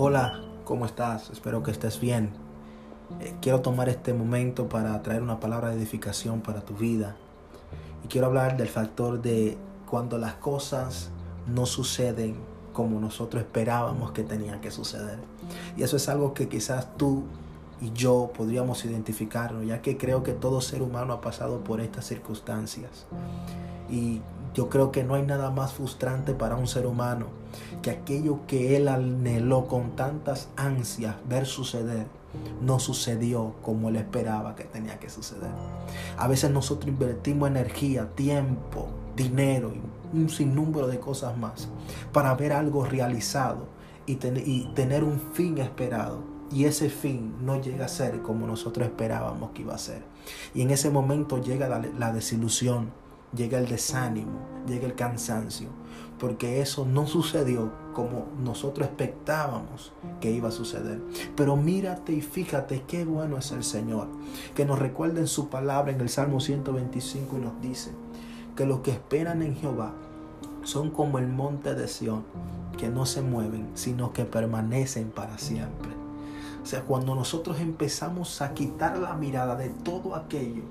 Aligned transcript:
Hola, 0.00 0.40
¿cómo 0.64 0.86
estás? 0.86 1.28
Espero 1.30 1.64
que 1.64 1.72
estés 1.72 1.98
bien. 1.98 2.30
Eh, 3.18 3.34
quiero 3.42 3.62
tomar 3.62 3.88
este 3.88 4.14
momento 4.14 4.68
para 4.68 5.02
traer 5.02 5.24
una 5.24 5.40
palabra 5.40 5.70
de 5.70 5.74
edificación 5.74 6.40
para 6.40 6.60
tu 6.60 6.74
vida. 6.74 7.16
Y 8.04 8.06
quiero 8.06 8.28
hablar 8.28 8.56
del 8.56 8.68
factor 8.68 9.20
de 9.20 9.58
cuando 9.90 10.16
las 10.16 10.34
cosas 10.34 11.10
no 11.48 11.66
suceden 11.66 12.36
como 12.72 13.00
nosotros 13.00 13.42
esperábamos 13.42 14.12
que 14.12 14.22
tenían 14.22 14.60
que 14.60 14.70
suceder. 14.70 15.18
Y 15.76 15.82
eso 15.82 15.96
es 15.96 16.08
algo 16.08 16.32
que 16.32 16.48
quizás 16.48 16.96
tú 16.96 17.24
y 17.80 17.90
yo 17.90 18.30
podríamos 18.36 18.84
identificarnos, 18.84 19.66
ya 19.66 19.82
que 19.82 19.96
creo 19.96 20.22
que 20.22 20.32
todo 20.32 20.60
ser 20.60 20.80
humano 20.80 21.12
ha 21.12 21.20
pasado 21.20 21.64
por 21.64 21.80
estas 21.80 22.06
circunstancias. 22.06 23.06
Y 23.90 24.20
yo 24.58 24.68
creo 24.68 24.90
que 24.90 25.04
no 25.04 25.14
hay 25.14 25.22
nada 25.22 25.52
más 25.52 25.74
frustrante 25.74 26.34
para 26.34 26.56
un 26.56 26.66
ser 26.66 26.84
humano 26.84 27.26
que 27.80 27.90
aquello 27.90 28.40
que 28.48 28.76
él 28.76 28.88
anheló 28.88 29.68
con 29.68 29.94
tantas 29.94 30.48
ansias 30.56 31.14
ver 31.28 31.46
suceder 31.46 32.08
no 32.60 32.80
sucedió 32.80 33.54
como 33.62 33.88
él 33.88 33.94
esperaba 33.94 34.56
que 34.56 34.64
tenía 34.64 34.98
que 34.98 35.10
suceder. 35.10 35.52
A 36.16 36.26
veces 36.26 36.50
nosotros 36.50 36.88
invertimos 36.88 37.48
energía, 37.48 38.08
tiempo, 38.16 38.88
dinero 39.14 39.72
y 40.12 40.18
un 40.18 40.28
sinnúmero 40.28 40.88
de 40.88 40.98
cosas 40.98 41.38
más 41.38 41.68
para 42.12 42.34
ver 42.34 42.52
algo 42.52 42.84
realizado 42.84 43.68
y, 44.06 44.16
tener 44.16 45.04
un 45.04 45.20
fin 45.34 45.58
esperado. 45.58 46.18
Y 46.50 46.64
ese 46.64 46.90
fin 46.90 47.36
no 47.42 47.60
llega 47.60 47.84
a 47.84 47.88
ser 47.88 48.22
como 48.22 48.48
nosotros 48.48 48.88
esperábamos 48.88 49.52
que 49.52 49.62
iba 49.62 49.76
a 49.76 49.78
ser. 49.78 50.02
Y 50.52 50.62
en 50.62 50.72
ese 50.72 50.90
momento 50.90 51.40
llega 51.40 51.68
la 51.68 52.12
desilusión 52.12 52.90
llega 53.34 53.58
el 53.58 53.68
desánimo, 53.68 54.40
llega 54.66 54.86
el 54.86 54.94
cansancio, 54.94 55.68
porque 56.18 56.60
eso 56.60 56.84
no 56.84 57.06
sucedió 57.06 57.72
como 57.94 58.26
nosotros 58.42 58.88
expectábamos 58.88 59.92
que 60.20 60.30
iba 60.30 60.48
a 60.48 60.52
suceder. 60.52 61.00
Pero 61.36 61.56
mírate 61.56 62.12
y 62.12 62.20
fíjate 62.20 62.84
qué 62.86 63.04
bueno 63.04 63.38
es 63.38 63.52
el 63.52 63.64
Señor, 63.64 64.08
que 64.54 64.64
nos 64.64 64.78
recuerda 64.78 65.20
en 65.20 65.26
su 65.26 65.48
palabra 65.48 65.92
en 65.92 66.00
el 66.00 66.08
Salmo 66.08 66.40
125 66.40 67.36
y 67.36 67.40
nos 67.40 67.60
dice 67.60 67.92
que 68.56 68.66
los 68.66 68.80
que 68.80 68.90
esperan 68.90 69.42
en 69.42 69.56
Jehová 69.56 69.92
son 70.62 70.90
como 70.90 71.18
el 71.18 71.28
monte 71.28 71.74
de 71.74 71.88
Sión, 71.88 72.24
que 72.76 72.88
no 72.88 73.06
se 73.06 73.22
mueven, 73.22 73.70
sino 73.74 74.12
que 74.12 74.24
permanecen 74.24 75.10
para 75.10 75.38
siempre. 75.38 75.90
O 76.62 76.66
sea, 76.66 76.82
cuando 76.82 77.14
nosotros 77.14 77.60
empezamos 77.60 78.42
a 78.42 78.52
quitar 78.52 78.98
la 78.98 79.14
mirada 79.14 79.56
de 79.56 79.70
todo 79.70 80.14
aquello 80.14 80.62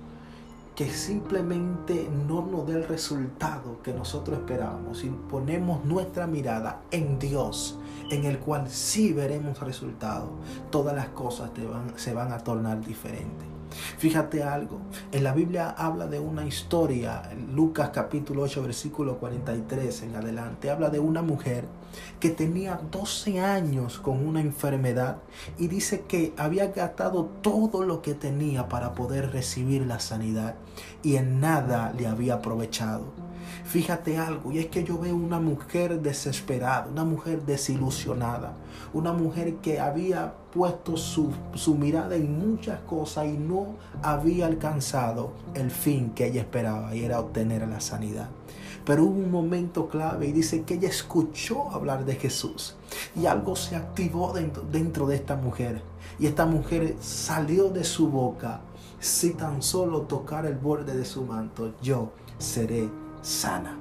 que 0.78 0.92
simplemente 0.92 2.08
no 2.28 2.46
nos 2.46 2.68
dé 2.68 2.74
el 2.74 2.88
resultado 2.88 3.82
que 3.82 3.92
nosotros 3.94 4.38
esperábamos 4.38 5.04
y 5.04 5.10
ponemos 5.10 5.84
nuestra 5.86 6.28
mirada 6.28 6.82
en 6.92 7.18
Dios, 7.18 7.80
en 8.12 8.26
el 8.26 8.38
cual 8.38 8.70
sí 8.70 9.12
veremos 9.12 9.60
resultado, 9.60 10.30
todas 10.70 10.96
las 10.96 11.08
cosas 11.10 11.50
se 11.96 12.14
van 12.14 12.32
a 12.32 12.38
tornar 12.38 12.86
diferentes. 12.86 13.57
Fíjate 13.98 14.44
algo, 14.44 14.80
en 15.12 15.24
la 15.24 15.34
Biblia 15.34 15.70
habla 15.70 16.08
de 16.08 16.20
una 16.20 16.46
historia, 16.46 17.30
Lucas 17.54 17.90
capítulo 17.94 18.44
8 18.44 18.64
versículo 18.64 19.18
43 19.18 20.04
en 20.04 20.16
adelante, 20.16 20.70
habla 20.70 20.90
de 20.90 21.00
una 21.00 21.22
mujer 21.22 21.66
que 22.20 22.30
tenía 22.30 22.80
12 22.92 23.40
años 23.40 24.00
con 24.00 24.26
una 24.26 24.42
enfermedad 24.42 25.18
y 25.58 25.68
dice 25.68 26.02
que 26.08 26.34
había 26.38 26.68
gastado 26.68 27.26
todo 27.42 27.84
lo 27.84 28.02
que 28.02 28.14
tenía 28.14 28.70
para 28.70 28.94
poder 28.94 29.32
recibir 29.32 29.86
la 29.86 30.00
sanidad 30.00 30.56
y 31.04 31.16
en 31.16 31.40
nada 31.40 31.94
le 31.98 32.08
había 32.08 32.36
aprovechado. 32.36 33.06
Fíjate 33.66 34.18
algo, 34.18 34.52
y 34.52 34.60
es 34.60 34.68
que 34.68 34.84
yo 34.84 34.98
veo 34.98 35.16
una 35.16 35.40
mujer 35.40 36.02
desesperada, 36.02 36.88
una 36.92 37.04
mujer 37.04 37.44
desilusionada, 37.46 38.54
una 38.94 39.14
mujer 39.14 39.56
que 39.56 39.80
había 39.80 40.34
puesto 40.54 40.98
su, 40.98 41.32
su, 41.54 41.76
mirada 41.76 42.16
en 42.16 42.40
muchas 42.40 42.80
cosas 42.82 43.28
y 43.28 43.38
no 43.38 43.76
había 44.02 44.46
alcanzado 44.46 45.32
el 45.54 45.70
fin 45.70 46.12
que 46.12 46.28
ella 46.28 46.42
esperaba 46.42 46.96
y 46.96 47.04
era 47.04 47.20
obtener 47.20 47.68
la 47.68 47.82
sanidad. 47.82 48.30
Pero 48.86 49.04
hubo 49.04 49.20
un 49.20 49.32
momento 49.32 49.90
clave 49.90 50.28
y 50.28 50.32
dice 50.32 50.64
que 50.64 50.76
ella 50.76 50.88
escuchó 50.88 51.70
hablar 51.72 52.06
de 52.06 52.16
Jesús 52.16 52.78
y 53.16 53.26
algo 53.26 53.56
se 53.58 53.76
activó 53.76 54.32
dentro, 54.32 54.64
dentro 54.72 55.08
de 55.08 55.18
esta 55.18 55.36
mujer. 55.36 55.82
Y 56.20 56.26
esta 56.26 56.46
mujer 56.46 56.96
salió 57.02 57.70
de 57.70 57.84
su 57.84 58.08
boca, 58.10 58.62
si 59.00 59.34
tan 59.34 59.62
solo 59.62 60.04
tocar 60.04 60.46
el 60.46 60.56
borde 60.56 60.96
de 60.96 61.06
su 61.06 61.24
manto, 61.24 61.74
yo 61.82 62.12
seré 62.40 62.90
sana. 63.22 63.78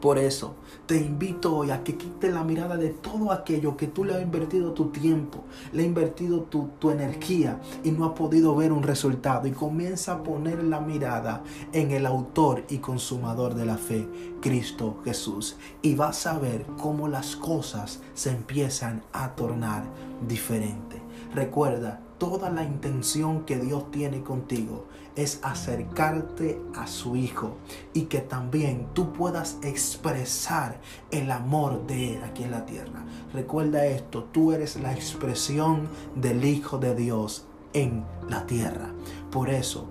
Por 0.00 0.18
eso 0.18 0.54
te 0.86 0.96
invito 0.96 1.54
hoy 1.54 1.70
a 1.70 1.84
que 1.84 1.96
quites 1.96 2.32
la 2.32 2.42
mirada 2.42 2.78
de 2.78 2.88
todo 2.88 3.32
aquello 3.32 3.76
que 3.76 3.86
tú 3.86 4.04
le 4.04 4.14
has 4.14 4.22
invertido 4.22 4.72
tu 4.72 4.86
tiempo, 4.86 5.44
le 5.72 5.82
has 5.82 5.86
invertido 5.86 6.44
tu, 6.44 6.70
tu, 6.78 6.90
energía 6.90 7.60
y 7.84 7.90
no 7.90 8.06
has 8.06 8.12
podido 8.12 8.56
ver 8.56 8.72
un 8.72 8.82
resultado. 8.82 9.46
Y 9.46 9.50
comienza 9.50 10.12
a 10.12 10.22
poner 10.22 10.64
la 10.64 10.80
mirada 10.80 11.44
en 11.74 11.90
el 11.90 12.06
autor 12.06 12.64
y 12.70 12.78
consumador 12.78 13.54
de 13.54 13.66
la 13.66 13.76
fe, 13.76 14.08
Cristo 14.40 14.96
Jesús. 15.04 15.56
Y 15.82 15.94
vas 15.96 16.26
a 16.26 16.38
ver 16.38 16.64
cómo 16.78 17.06
las 17.06 17.36
cosas 17.36 18.00
se 18.14 18.30
empiezan 18.30 19.02
a 19.12 19.34
tornar 19.36 19.84
diferentes. 20.26 21.00
Recuerda, 21.34 22.00
toda 22.16 22.50
la 22.50 22.64
intención 22.64 23.44
que 23.44 23.56
Dios 23.58 23.90
tiene 23.90 24.22
contigo 24.22 24.86
es 25.16 25.40
acercarte 25.42 26.60
a 26.74 26.86
su 26.86 27.16
Hijo 27.16 27.56
y 27.92 28.02
que 28.02 28.20
también 28.20 28.86
tú 28.94 29.12
puedas 29.12 29.58
expresar 29.62 30.80
el 31.10 31.30
amor 31.30 31.86
de 31.86 32.14
Él 32.16 32.24
aquí 32.24 32.44
en 32.44 32.50
la 32.50 32.66
tierra. 32.66 33.04
Recuerda 33.32 33.86
esto, 33.86 34.24
tú 34.24 34.52
eres 34.52 34.76
la 34.76 34.92
expresión 34.92 35.88
del 36.14 36.44
Hijo 36.44 36.78
de 36.78 36.94
Dios 36.94 37.46
en 37.72 38.04
la 38.28 38.46
tierra. 38.46 38.90
Por 39.30 39.50
eso, 39.50 39.86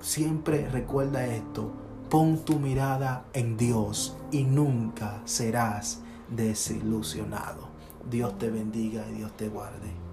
siempre 0.00 0.68
recuerda 0.68 1.26
esto, 1.26 1.70
pon 2.08 2.44
tu 2.44 2.58
mirada 2.58 3.24
en 3.32 3.56
Dios 3.56 4.16
y 4.32 4.44
nunca 4.44 5.20
serás 5.24 6.00
desilusionado. 6.28 7.68
Dios 8.10 8.38
te 8.38 8.50
bendiga 8.50 9.04
y 9.10 9.14
Dios 9.14 9.32
te 9.36 9.48
guarde. 9.48 10.09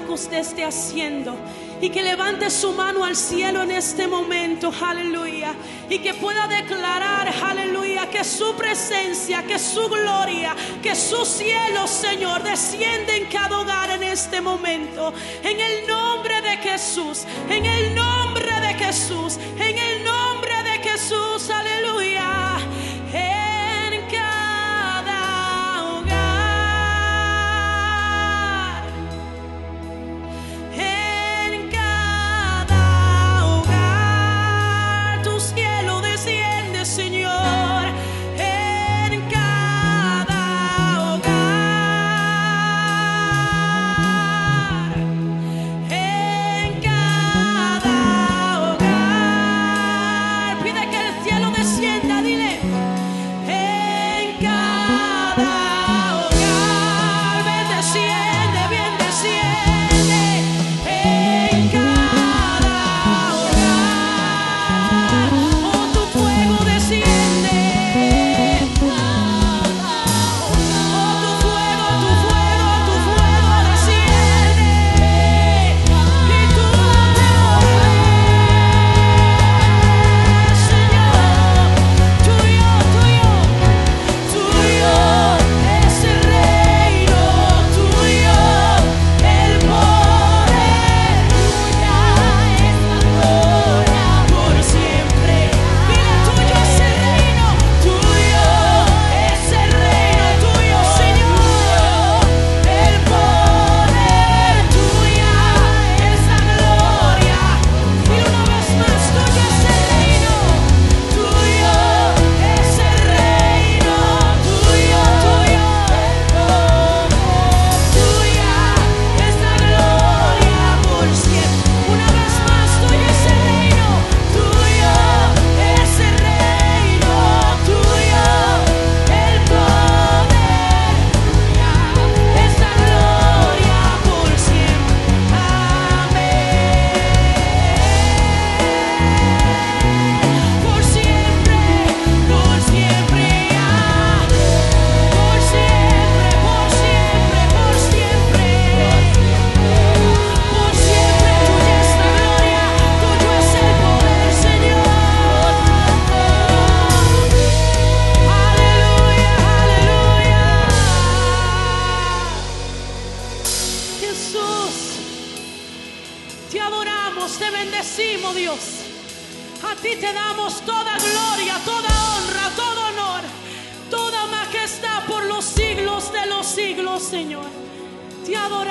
Que 0.00 0.12
usted 0.12 0.38
esté 0.38 0.64
haciendo 0.64 1.36
y 1.80 1.90
que 1.90 2.02
levante 2.02 2.50
su 2.50 2.72
mano 2.72 3.04
al 3.04 3.14
cielo 3.14 3.62
en 3.62 3.70
este 3.70 4.06
momento, 4.06 4.72
aleluya, 4.80 5.54
y 5.88 5.98
que 5.98 6.14
pueda 6.14 6.46
declarar, 6.46 7.32
aleluya, 7.42 8.08
que 8.08 8.24
su 8.24 8.54
presencia, 8.54 9.42
que 9.42 9.58
su 9.58 9.88
gloria, 9.88 10.54
que 10.82 10.94
su 10.94 11.24
cielo, 11.24 11.86
Señor, 11.86 12.42
desciende 12.42 13.16
en 13.16 13.26
cada 13.26 13.60
hogar 13.60 13.90
en 13.90 14.02
este 14.02 14.40
momento, 14.40 15.12
en 15.42 15.60
el 15.60 15.86
nombre 15.86 16.40
de 16.42 16.56
Jesús, 16.58 17.24
en 17.48 17.66
el 17.66 17.94
nombre 17.94 18.48
de 18.60 18.74
Jesús, 18.74 19.38
en 19.58 19.78
el 19.78 19.83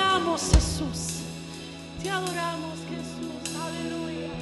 adoramos, 0.03 0.41
Jesús. 0.53 1.19
Te 2.01 2.09
adoramos, 2.09 2.79
Jesús. 2.89 3.55
Aleluya. 3.55 4.32